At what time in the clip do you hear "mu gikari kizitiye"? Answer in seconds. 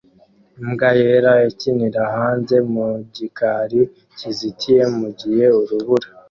2.71-4.81